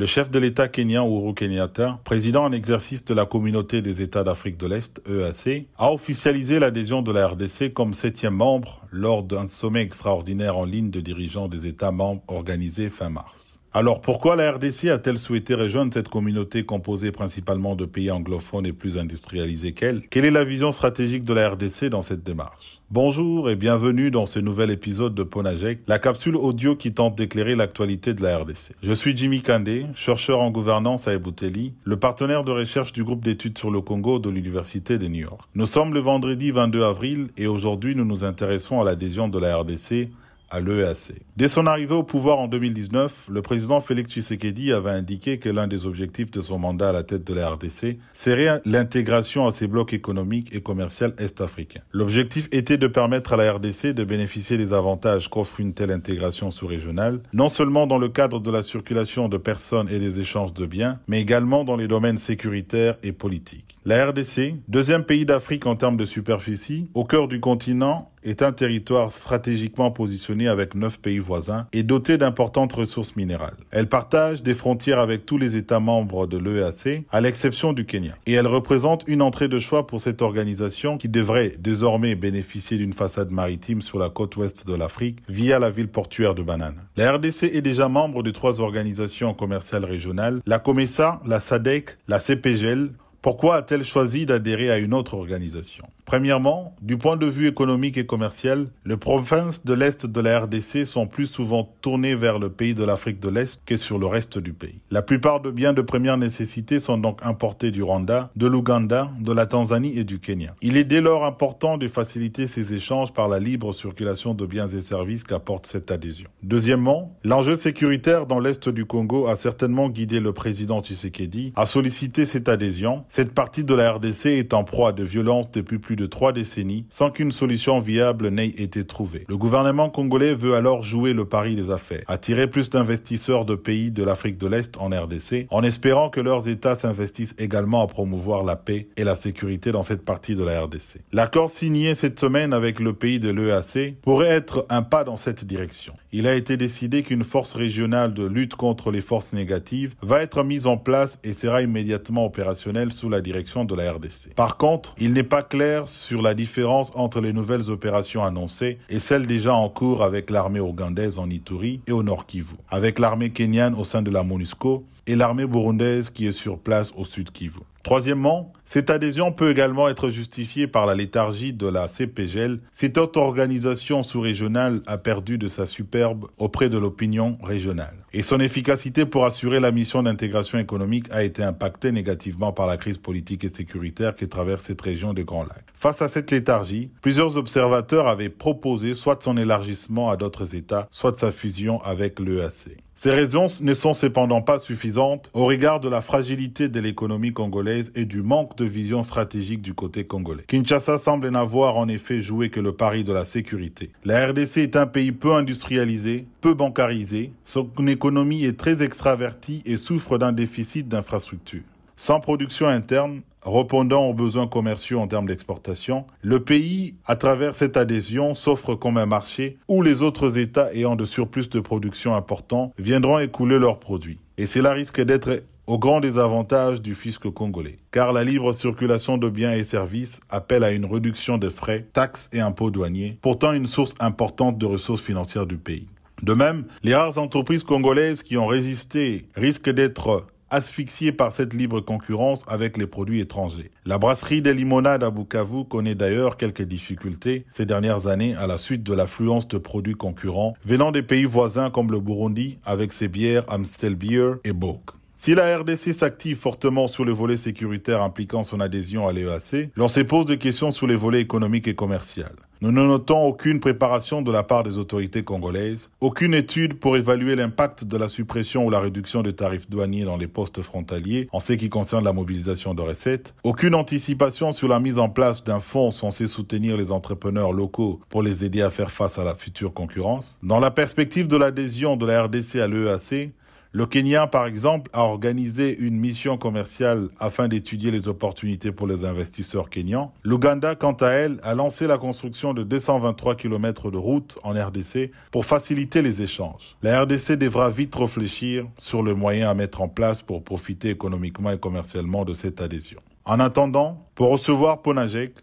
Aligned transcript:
Le 0.00 0.06
chef 0.06 0.30
de 0.30 0.38
l'État 0.38 0.68
kenyan 0.68 1.08
Uhuru 1.08 1.34
Kenyatta, 1.34 1.98
président 2.04 2.44
en 2.44 2.52
exercice 2.52 3.04
de 3.04 3.14
la 3.14 3.26
communauté 3.26 3.82
des 3.82 4.00
États 4.00 4.22
d'Afrique 4.22 4.56
de 4.56 4.68
l'Est, 4.68 5.02
EAC, 5.08 5.66
a 5.76 5.92
officialisé 5.92 6.60
l'adhésion 6.60 7.02
de 7.02 7.10
la 7.10 7.26
RDC 7.26 7.72
comme 7.74 7.92
septième 7.92 8.36
membre 8.36 8.80
lors 8.92 9.24
d'un 9.24 9.48
sommet 9.48 9.82
extraordinaire 9.82 10.56
en 10.56 10.64
ligne 10.64 10.90
de 10.90 11.00
dirigeants 11.00 11.48
des 11.48 11.66
États 11.66 11.90
membres 11.90 12.22
organisé 12.28 12.90
fin 12.90 13.10
mars. 13.10 13.47
Alors 13.74 14.00
pourquoi 14.00 14.34
la 14.34 14.52
RDC 14.52 14.86
a-t-elle 14.86 15.18
souhaité 15.18 15.54
rejoindre 15.54 15.92
cette 15.92 16.08
communauté 16.08 16.64
composée 16.64 17.12
principalement 17.12 17.76
de 17.76 17.84
pays 17.84 18.10
anglophones 18.10 18.64
et 18.64 18.72
plus 18.72 18.96
industrialisés 18.96 19.72
qu'elle? 19.72 20.08
Quelle 20.08 20.24
est 20.24 20.30
la 20.30 20.44
vision 20.44 20.72
stratégique 20.72 21.26
de 21.26 21.34
la 21.34 21.50
RDC 21.50 21.90
dans 21.90 22.00
cette 22.00 22.22
démarche? 22.22 22.80
Bonjour 22.90 23.50
et 23.50 23.56
bienvenue 23.56 24.10
dans 24.10 24.24
ce 24.24 24.38
nouvel 24.38 24.70
épisode 24.70 25.14
de 25.14 25.22
Ponajek, 25.22 25.80
la 25.86 25.98
capsule 25.98 26.36
audio 26.36 26.76
qui 26.76 26.94
tente 26.94 27.16
d'éclairer 27.16 27.56
l'actualité 27.56 28.14
de 28.14 28.22
la 28.22 28.38
RDC. 28.38 28.72
Je 28.82 28.92
suis 28.94 29.14
Jimmy 29.14 29.42
Kandé, 29.42 29.84
chercheur 29.94 30.40
en 30.40 30.50
gouvernance 30.50 31.06
à 31.06 31.12
Ebouteli, 31.12 31.74
le 31.84 31.98
partenaire 31.98 32.44
de 32.44 32.52
recherche 32.52 32.94
du 32.94 33.04
groupe 33.04 33.22
d'études 33.22 33.58
sur 33.58 33.70
le 33.70 33.82
Congo 33.82 34.18
de 34.18 34.30
l'Université 34.30 34.96
de 34.96 35.08
New 35.08 35.20
York. 35.20 35.42
Nous 35.54 35.66
sommes 35.66 35.92
le 35.92 36.00
vendredi 36.00 36.52
22 36.52 36.82
avril 36.84 37.28
et 37.36 37.46
aujourd'hui 37.46 37.94
nous 37.94 38.06
nous 38.06 38.24
intéressons 38.24 38.80
à 38.80 38.84
l'adhésion 38.84 39.28
de 39.28 39.38
la 39.38 39.58
RDC 39.58 40.08
à 40.50 40.60
l'EAC. 40.60 41.14
Dès 41.36 41.48
son 41.48 41.66
arrivée 41.66 41.94
au 41.94 42.02
pouvoir 42.02 42.38
en 42.38 42.48
2019, 42.48 43.26
le 43.30 43.42
président 43.42 43.80
Félix 43.80 44.12
Tshisekedi 44.12 44.72
avait 44.72 44.90
indiqué 44.90 45.38
que 45.38 45.48
l'un 45.48 45.66
des 45.66 45.86
objectifs 45.86 46.30
de 46.30 46.40
son 46.40 46.58
mandat 46.58 46.90
à 46.90 46.92
la 46.92 47.02
tête 47.02 47.24
de 47.24 47.34
la 47.34 47.50
RDC 47.50 47.98
serait 48.12 48.60
l'intégration 48.64 49.46
à 49.46 49.52
ses 49.52 49.66
blocs 49.66 49.92
économiques 49.92 50.54
et 50.54 50.60
commerciaux 50.60 51.08
est-africains. 51.18 51.80
L'objectif 51.92 52.48
était 52.50 52.78
de 52.78 52.86
permettre 52.86 53.34
à 53.34 53.36
la 53.36 53.52
RDC 53.52 53.88
de 53.94 54.04
bénéficier 54.04 54.56
des 54.56 54.72
avantages 54.72 55.28
qu'offre 55.28 55.60
une 55.60 55.74
telle 55.74 55.90
intégration 55.90 56.50
sous-régionale, 56.50 57.20
non 57.32 57.48
seulement 57.48 57.86
dans 57.86 57.98
le 57.98 58.08
cadre 58.08 58.40
de 58.40 58.50
la 58.50 58.62
circulation 58.62 59.28
de 59.28 59.36
personnes 59.36 59.88
et 59.88 59.98
des 59.98 60.20
échanges 60.20 60.54
de 60.54 60.66
biens, 60.66 60.98
mais 61.06 61.20
également 61.20 61.64
dans 61.64 61.76
les 61.76 61.88
domaines 61.88 62.18
sécuritaires 62.18 62.96
et 63.02 63.12
politiques. 63.12 63.78
La 63.84 64.06
RDC, 64.06 64.54
deuxième 64.68 65.04
pays 65.04 65.24
d'Afrique 65.24 65.66
en 65.66 65.76
termes 65.76 65.96
de 65.96 66.04
superficie, 66.04 66.88
au 66.94 67.04
cœur 67.04 67.28
du 67.28 67.40
continent, 67.40 68.10
est 68.28 68.42
un 68.42 68.52
territoire 68.52 69.12
stratégiquement 69.12 69.90
positionné 69.90 70.48
avec 70.48 70.74
neuf 70.74 71.00
pays 71.00 71.18
voisins 71.18 71.66
et 71.72 71.82
doté 71.82 72.18
d'importantes 72.18 72.72
ressources 72.72 73.16
minérales. 73.16 73.56
Elle 73.70 73.88
partage 73.88 74.42
des 74.42 74.54
frontières 74.54 74.98
avec 74.98 75.26
tous 75.26 75.38
les 75.38 75.56
États 75.56 75.80
membres 75.80 76.26
de 76.26 76.38
l'EAC, 76.38 77.04
à 77.10 77.20
l'exception 77.20 77.72
du 77.72 77.84
Kenya. 77.84 78.14
Et 78.26 78.32
elle 78.32 78.46
représente 78.46 79.04
une 79.06 79.22
entrée 79.22 79.48
de 79.48 79.58
choix 79.58 79.86
pour 79.86 80.00
cette 80.00 80.22
organisation 80.22 80.98
qui 80.98 81.08
devrait 81.08 81.54
désormais 81.58 82.14
bénéficier 82.14 82.76
d'une 82.76 82.92
façade 82.92 83.30
maritime 83.30 83.82
sur 83.82 83.98
la 83.98 84.10
côte 84.10 84.36
ouest 84.36 84.66
de 84.66 84.74
l'Afrique 84.74 85.18
via 85.28 85.58
la 85.58 85.70
ville 85.70 85.88
portuaire 85.88 86.34
de 86.34 86.42
Banane. 86.42 86.76
La 86.96 87.12
RDC 87.12 87.44
est 87.44 87.62
déjà 87.62 87.88
membre 87.88 88.22
de 88.22 88.30
trois 88.30 88.60
organisations 88.60 89.34
commerciales 89.34 89.84
régionales, 89.84 90.40
la 90.46 90.58
COMESA, 90.58 91.20
la 91.26 91.40
SADEC, 91.40 91.96
la 92.08 92.18
CPGL, 92.18 92.90
pourquoi 93.20 93.56
a-t-elle 93.56 93.84
choisi 93.84 94.26
d'adhérer 94.26 94.70
à 94.70 94.78
une 94.78 94.94
autre 94.94 95.14
organisation? 95.14 95.86
Premièrement, 96.04 96.74
du 96.80 96.96
point 96.96 97.16
de 97.16 97.26
vue 97.26 97.48
économique 97.48 97.98
et 97.98 98.06
commercial, 98.06 98.68
les 98.86 98.96
provinces 98.96 99.64
de 99.64 99.74
l'Est 99.74 100.06
de 100.06 100.20
la 100.20 100.40
RDC 100.40 100.86
sont 100.86 101.06
plus 101.06 101.26
souvent 101.26 101.68
tournées 101.82 102.14
vers 102.14 102.38
le 102.38 102.48
pays 102.48 102.74
de 102.74 102.84
l'Afrique 102.84 103.20
de 103.20 103.28
l'Est 103.28 103.60
que 103.66 103.76
sur 103.76 103.98
le 103.98 104.06
reste 104.06 104.38
du 104.38 104.52
pays. 104.52 104.80
La 104.90 105.02
plupart 105.02 105.40
de 105.40 105.50
biens 105.50 105.72
de 105.72 105.82
première 105.82 106.16
nécessité 106.16 106.80
sont 106.80 106.96
donc 106.96 107.18
importés 107.22 107.70
du 107.70 107.82
Rwanda, 107.82 108.30
de 108.36 108.46
l'Ouganda, 108.46 109.10
de 109.20 109.32
la 109.32 109.46
Tanzanie 109.46 109.98
et 109.98 110.04
du 110.04 110.18
Kenya. 110.18 110.54
Il 110.62 110.76
est 110.76 110.84
dès 110.84 111.00
lors 111.00 111.24
important 111.24 111.76
de 111.76 111.88
faciliter 111.88 112.46
ces 112.46 112.72
échanges 112.72 113.12
par 113.12 113.28
la 113.28 113.38
libre 113.38 113.74
circulation 113.74 114.32
de 114.32 114.46
biens 114.46 114.68
et 114.68 114.80
services 114.80 115.24
qu'apporte 115.24 115.66
cette 115.66 115.90
adhésion. 115.90 116.30
Deuxièmement, 116.42 117.14
l'enjeu 117.24 117.56
sécuritaire 117.56 118.26
dans 118.26 118.38
l'Est 118.38 118.68
du 118.68 118.86
Congo 118.86 119.26
a 119.26 119.36
certainement 119.36 119.90
guidé 119.90 120.20
le 120.20 120.32
président 120.32 120.80
Tshisekedi 120.80 121.52
à 121.56 121.66
solliciter 121.66 122.24
cette 122.24 122.48
adhésion, 122.48 123.04
cette 123.18 123.34
partie 123.34 123.64
de 123.64 123.74
la 123.74 123.94
RDC 123.94 124.26
est 124.26 124.54
en 124.54 124.62
proie 124.62 124.92
de 124.92 125.02
violences 125.02 125.50
depuis 125.50 125.80
plus 125.80 125.96
de 125.96 126.06
trois 126.06 126.30
décennies 126.32 126.86
sans 126.88 127.10
qu'une 127.10 127.32
solution 127.32 127.80
viable 127.80 128.28
n'ait 128.28 128.46
été 128.46 128.84
trouvée. 128.84 129.24
Le 129.28 129.36
gouvernement 129.36 129.90
congolais 129.90 130.34
veut 130.34 130.54
alors 130.54 130.84
jouer 130.84 131.14
le 131.14 131.24
pari 131.24 131.56
des 131.56 131.72
affaires, 131.72 132.04
attirer 132.06 132.46
plus 132.46 132.70
d'investisseurs 132.70 133.44
de 133.44 133.56
pays 133.56 133.90
de 133.90 134.04
l'Afrique 134.04 134.38
de 134.38 134.46
l'Est 134.46 134.76
en 134.76 134.90
RDC, 134.90 135.48
en 135.50 135.64
espérant 135.64 136.10
que 136.10 136.20
leurs 136.20 136.46
États 136.46 136.76
s'investissent 136.76 137.34
également 137.38 137.82
à 137.82 137.88
promouvoir 137.88 138.44
la 138.44 138.54
paix 138.54 138.86
et 138.96 139.02
la 139.02 139.16
sécurité 139.16 139.72
dans 139.72 139.82
cette 139.82 140.04
partie 140.04 140.36
de 140.36 140.44
la 140.44 140.62
RDC. 140.62 141.00
L'accord 141.12 141.50
signé 141.50 141.96
cette 141.96 142.20
semaine 142.20 142.52
avec 142.52 142.78
le 142.78 142.92
pays 142.92 143.18
de 143.18 143.30
l'EAC 143.30 144.00
pourrait 144.00 144.28
être 144.28 144.64
un 144.68 144.82
pas 144.82 145.02
dans 145.02 145.16
cette 145.16 145.44
direction. 145.44 145.94
Il 146.12 146.28
a 146.28 146.36
été 146.36 146.56
décidé 146.56 147.02
qu'une 147.02 147.24
force 147.24 147.54
régionale 147.54 148.14
de 148.14 148.24
lutte 148.24 148.54
contre 148.54 148.92
les 148.92 149.00
forces 149.00 149.32
négatives 149.32 149.96
va 150.02 150.22
être 150.22 150.44
mise 150.44 150.68
en 150.68 150.76
place 150.76 151.18
et 151.24 151.34
sera 151.34 151.62
immédiatement 151.62 152.24
opérationnelle 152.24 152.92
sous 152.98 153.08
la 153.08 153.20
direction 153.20 153.64
de 153.64 153.74
la 153.74 153.92
RDC. 153.92 154.34
Par 154.34 154.56
contre, 154.56 154.94
il 154.98 155.12
n'est 155.12 155.22
pas 155.22 155.42
clair 155.42 155.88
sur 155.88 156.20
la 156.20 156.34
différence 156.34 156.90
entre 156.94 157.20
les 157.20 157.32
nouvelles 157.32 157.70
opérations 157.70 158.24
annoncées 158.24 158.78
et 158.88 158.98
celles 158.98 159.26
déjà 159.26 159.54
en 159.54 159.68
cours 159.68 160.02
avec 160.02 160.30
l'armée 160.30 160.60
ougandaise 160.60 161.18
en 161.18 161.30
Ituri 161.30 161.80
et 161.86 161.92
au 161.92 162.02
Nord 162.02 162.26
Kivu, 162.26 162.54
avec 162.68 162.98
l'armée 162.98 163.30
kenyane 163.30 163.74
au 163.74 163.84
sein 163.84 164.02
de 164.02 164.10
la 164.10 164.22
MONUSCO 164.24 164.84
et 165.08 165.16
l'armée 165.16 165.46
burundaise 165.46 166.10
qui 166.10 166.26
est 166.26 166.32
sur 166.32 166.58
place 166.58 166.92
au 166.94 167.04
sud 167.04 167.32
Kivu. 167.32 167.60
Troisièmement, 167.82 168.52
cette 168.66 168.90
adhésion 168.90 169.32
peut 169.32 169.50
également 169.50 169.88
être 169.88 170.10
justifiée 170.10 170.66
par 170.66 170.84
la 170.84 170.94
léthargie 170.94 171.54
de 171.54 171.66
la 171.66 171.88
CPGL. 171.88 172.60
Cette 172.70 172.98
autre 172.98 173.18
organisation 173.18 174.02
sous-régionale 174.02 174.82
a 174.86 174.98
perdu 174.98 175.38
de 175.38 175.48
sa 175.48 175.64
superbe 175.64 176.26
auprès 176.36 176.68
de 176.68 176.76
l'opinion 176.76 177.38
régionale. 177.42 177.94
Et 178.12 178.20
son 178.20 178.40
efficacité 178.40 179.06
pour 179.06 179.24
assurer 179.24 179.58
la 179.58 179.70
mission 179.70 180.02
d'intégration 180.02 180.58
économique 180.58 181.06
a 181.10 181.22
été 181.22 181.42
impactée 181.42 181.90
négativement 181.90 182.52
par 182.52 182.66
la 182.66 182.76
crise 182.76 182.98
politique 182.98 183.44
et 183.44 183.48
sécuritaire 183.48 184.14
qui 184.14 184.28
traverse 184.28 184.64
cette 184.64 184.82
région 184.82 185.14
des 185.14 185.24
Grands 185.24 185.44
Lacs. 185.44 185.64
Face 185.74 186.02
à 186.02 186.08
cette 186.08 186.30
léthargie, 186.30 186.90
plusieurs 187.00 187.38
observateurs 187.38 188.06
avaient 188.06 188.28
proposé 188.28 188.94
soit 188.94 189.22
son 189.22 189.38
élargissement 189.38 190.10
à 190.10 190.18
d'autres 190.18 190.54
États, 190.54 190.88
soit 190.90 191.16
sa 191.16 191.32
fusion 191.32 191.80
avec 191.80 192.20
l'EAC. 192.20 192.76
Ces 193.00 193.12
raisons 193.12 193.46
ne 193.60 193.74
sont 193.74 193.92
cependant 193.92 194.42
pas 194.42 194.58
suffisantes 194.58 195.30
au 195.32 195.44
regard 195.44 195.78
de 195.78 195.88
la 195.88 196.00
fragilité 196.00 196.68
de 196.68 196.80
l'économie 196.80 197.32
congolaise 197.32 197.92
et 197.94 198.06
du 198.06 198.22
manque 198.22 198.56
de 198.56 198.64
vision 198.64 199.04
stratégique 199.04 199.62
du 199.62 199.72
côté 199.72 200.02
congolais. 200.02 200.42
Kinshasa 200.48 200.98
semble 200.98 201.28
n'avoir 201.28 201.76
en 201.76 201.86
effet 201.86 202.20
joué 202.20 202.50
que 202.50 202.58
le 202.58 202.72
pari 202.72 203.04
de 203.04 203.12
la 203.12 203.24
sécurité. 203.24 203.92
La 204.04 204.26
RDC 204.26 204.56
est 204.56 204.74
un 204.74 204.88
pays 204.88 205.12
peu 205.12 205.32
industrialisé, 205.34 206.26
peu 206.40 206.54
bancarisé, 206.54 207.30
son 207.44 207.70
économie 207.86 208.44
est 208.44 208.58
très 208.58 208.82
extravertie 208.82 209.62
et 209.64 209.76
souffre 209.76 210.18
d'un 210.18 210.32
déficit 210.32 210.88
d'infrastructures. 210.88 211.62
Sans 212.00 212.20
production 212.20 212.68
interne, 212.68 213.22
répondant 213.42 214.06
aux 214.06 214.14
besoins 214.14 214.46
commerciaux 214.46 215.00
en 215.00 215.08
termes 215.08 215.26
d'exportation, 215.26 216.04
le 216.22 216.38
pays, 216.38 216.94
à 217.04 217.16
travers 217.16 217.56
cette 217.56 217.76
adhésion, 217.76 218.34
s'offre 218.34 218.76
comme 218.76 218.98
un 218.98 219.04
marché 219.04 219.58
où 219.66 219.82
les 219.82 220.00
autres 220.00 220.38
États 220.38 220.72
ayant 220.72 220.94
de 220.94 221.04
surplus 221.04 221.50
de 221.50 221.58
production 221.58 222.14
importants 222.14 222.72
viendront 222.78 223.18
écouler 223.18 223.58
leurs 223.58 223.80
produits. 223.80 224.20
Et 224.36 224.46
cela 224.46 224.74
risque 224.74 225.00
d'être 225.00 225.42
au 225.66 225.76
grand 225.76 225.98
désavantage 225.98 226.80
du 226.80 226.94
fisc 226.94 227.28
congolais, 227.30 227.80
car 227.90 228.12
la 228.12 228.22
libre 228.22 228.52
circulation 228.52 229.18
de 229.18 229.28
biens 229.28 229.52
et 229.52 229.64
services 229.64 230.20
appelle 230.30 230.62
à 230.62 230.70
une 230.70 230.86
réduction 230.86 231.36
des 231.36 231.50
frais, 231.50 231.88
taxes 231.92 232.30
et 232.32 232.38
impôts 232.38 232.70
douaniers, 232.70 233.18
pourtant 233.22 233.52
une 233.52 233.66
source 233.66 233.96
importante 233.98 234.56
de 234.56 234.66
ressources 234.66 235.02
financières 235.02 235.46
du 235.46 235.58
pays. 235.58 235.88
De 236.22 236.32
même, 236.32 236.64
les 236.84 236.94
rares 236.94 237.18
entreprises 237.18 237.64
congolaises 237.64 238.22
qui 238.22 238.36
ont 238.36 238.46
résisté 238.46 239.26
risquent 239.34 239.70
d'être 239.70 240.26
asphyxié 240.50 241.12
par 241.12 241.32
cette 241.32 241.54
libre 241.54 241.80
concurrence 241.80 242.44
avec 242.48 242.76
les 242.76 242.86
produits 242.86 243.20
étrangers. 243.20 243.70
La 243.84 243.98
brasserie 243.98 244.42
des 244.42 244.54
limonades 244.54 245.02
à 245.02 245.10
Bukavu 245.10 245.64
connaît 245.64 245.94
d'ailleurs 245.94 246.36
quelques 246.36 246.62
difficultés 246.62 247.46
ces 247.50 247.66
dernières 247.66 248.06
années 248.06 248.34
à 248.36 248.46
la 248.46 248.58
suite 248.58 248.82
de 248.82 248.94
l'affluence 248.94 249.48
de 249.48 249.58
produits 249.58 249.94
concurrents 249.94 250.54
venant 250.64 250.92
des 250.92 251.02
pays 251.02 251.24
voisins 251.24 251.70
comme 251.70 251.90
le 251.90 252.00
Burundi 252.00 252.58
avec 252.64 252.92
ses 252.92 253.08
bières 253.08 253.44
Amstel 253.48 253.94
Beer 253.94 254.34
et 254.44 254.52
Bock. 254.52 254.97
Si 255.20 255.34
la 255.34 255.58
RDC 255.58 255.92
s'active 255.92 256.36
fortement 256.36 256.86
sur 256.86 257.04
le 257.04 257.12
volet 257.12 257.36
sécuritaire 257.36 258.02
impliquant 258.02 258.44
son 258.44 258.60
adhésion 258.60 259.08
à 259.08 259.12
l'EAC, 259.12 259.70
l'on 259.74 259.88
se 259.88 259.98
pose 259.98 260.26
des 260.26 260.38
questions 260.38 260.70
sur 260.70 260.86
les 260.86 260.94
volets 260.94 261.20
économiques 261.20 261.66
et 261.66 261.74
commerciaux. 261.74 262.22
Nous 262.60 262.70
ne 262.70 262.86
notons 262.86 263.24
aucune 263.24 263.58
préparation 263.58 264.22
de 264.22 264.30
la 264.30 264.44
part 264.44 264.62
des 264.62 264.78
autorités 264.78 265.24
congolaises, 265.24 265.90
aucune 266.00 266.34
étude 266.34 266.78
pour 266.78 266.96
évaluer 266.96 267.34
l'impact 267.34 267.82
de 267.82 267.96
la 267.96 268.08
suppression 268.08 268.64
ou 268.64 268.70
la 268.70 268.78
réduction 268.78 269.22
des 269.22 269.32
tarifs 269.32 269.68
douaniers 269.68 270.04
dans 270.04 270.16
les 270.16 270.28
postes 270.28 270.62
frontaliers 270.62 271.28
en 271.32 271.40
ce 271.40 271.52
qui 271.54 271.68
concerne 271.68 272.04
la 272.04 272.12
mobilisation 272.12 272.74
de 272.74 272.82
recettes, 272.82 273.34
aucune 273.42 273.74
anticipation 273.74 274.52
sur 274.52 274.68
la 274.68 274.78
mise 274.78 275.00
en 275.00 275.08
place 275.08 275.42
d'un 275.42 275.60
fonds 275.60 275.90
censé 275.90 276.28
soutenir 276.28 276.76
les 276.76 276.92
entrepreneurs 276.92 277.52
locaux 277.52 278.00
pour 278.08 278.22
les 278.22 278.44
aider 278.44 278.62
à 278.62 278.70
faire 278.70 278.92
face 278.92 279.18
à 279.18 279.24
la 279.24 279.34
future 279.34 279.74
concurrence. 279.74 280.38
Dans 280.44 280.60
la 280.60 280.70
perspective 280.70 281.26
de 281.26 281.36
l'adhésion 281.36 281.96
de 281.96 282.06
la 282.06 282.22
RDC 282.22 282.56
à 282.56 282.68
l'EAC, 282.68 283.32
Le 283.70 283.84
Kenya, 283.84 284.26
par 284.26 284.46
exemple, 284.46 284.90
a 284.94 285.02
organisé 285.02 285.76
une 285.78 285.98
mission 285.98 286.38
commerciale 286.38 287.10
afin 287.20 287.48
d'étudier 287.48 287.90
les 287.90 288.08
opportunités 288.08 288.72
pour 288.72 288.86
les 288.86 289.04
investisseurs 289.04 289.68
kenyans. 289.68 290.14
L'Ouganda, 290.24 290.74
quant 290.74 290.94
à 290.94 291.08
elle, 291.08 291.38
a 291.42 291.54
lancé 291.54 291.86
la 291.86 291.98
construction 291.98 292.54
de 292.54 292.62
223 292.62 293.34
km 293.34 293.90
de 293.90 293.98
routes 293.98 294.38
en 294.42 294.52
RDC 294.52 295.10
pour 295.30 295.44
faciliter 295.44 296.00
les 296.00 296.22
échanges. 296.22 296.76
La 296.82 297.02
RDC 297.02 297.32
devra 297.32 297.68
vite 297.68 297.94
réfléchir 297.94 298.64
sur 298.78 299.02
le 299.02 299.14
moyen 299.14 299.50
à 299.50 299.54
mettre 299.54 299.82
en 299.82 299.88
place 299.88 300.22
pour 300.22 300.42
profiter 300.42 300.88
économiquement 300.88 301.50
et 301.50 301.58
commercialement 301.58 302.24
de 302.24 302.32
cette 302.32 302.62
adhésion. 302.62 303.00
En 303.26 303.38
attendant, 303.38 304.08
pour 304.14 304.30
recevoir 304.30 304.80
Ponajek, 304.80 305.34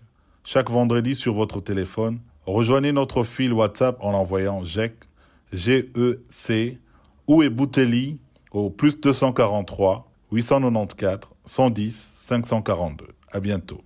chaque 0.44 0.72
vendredi 0.72 1.14
sur 1.14 1.36
votre 1.36 1.62
téléphone, 1.62 2.18
rejoignez 2.48 2.92
notre 2.92 3.24
fil 3.24 3.54
WhatsApp 3.54 3.98
en 4.00 4.16
envoyant 4.16 4.64
GEC, 4.64 4.96
G-E-C, 5.54 6.80
ou 7.28 7.44
Bouteli 7.50 8.20
au 8.52 8.70
plus 8.70 9.00
243 9.00 10.12
894 10.32 11.30
110 11.46 12.18
542. 12.22 13.08
À 13.32 13.40
bientôt. 13.40 13.82